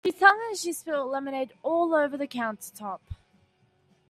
[0.03, 3.01] She sang as she spilled lemonade all over the countertop.